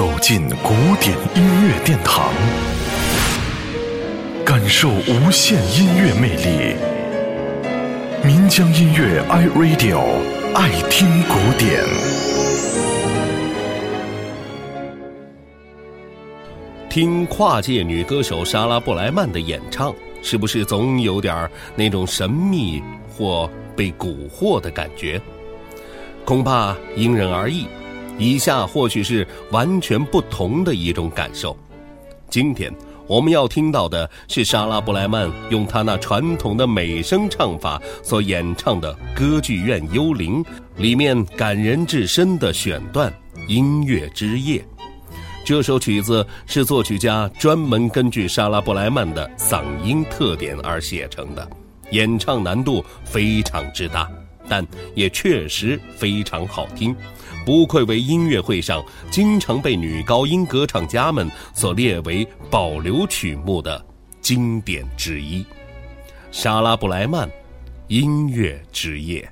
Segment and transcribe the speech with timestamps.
[0.00, 2.32] 走进古典音乐殿堂，
[4.46, 6.74] 感受无限音乐魅力。
[8.24, 10.00] 民江音乐 iRadio
[10.54, 11.84] 爱听古典。
[16.88, 25.20] 听跨界女歌手莎拉布莱曼的演唱，是不是总有点那种神秘或被蛊惑的感觉？
[26.24, 27.66] 恐怕因人而异。
[28.18, 31.56] 以下或许是完全不同的一种感受。
[32.28, 32.72] 今天
[33.06, 40.44] 我们要听到的是莎拉布莱曼用她那传统的美声唱法所演唱的《歌剧院幽灵》
[40.76, 43.12] 里面感人至深的选段
[43.48, 44.58] 《音乐之夜》。
[45.42, 51.50] 这首曲子是作曲家专门根据莎拉布莱曼的嗓音特点而写成的，
[51.90, 54.08] 演唱难度非常之大，
[54.50, 56.94] 但也确实非常好听。
[57.46, 63.82] 不愧为音乐会上经常被女高音歌唱家们所列为保留曲目的
[64.20, 65.42] 经典之一，
[66.32, 67.30] 《莎拉布莱曼
[67.86, 69.22] 音乐之夜》。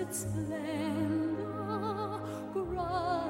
[0.00, 1.44] Its splendor,
[2.54, 3.29] grasp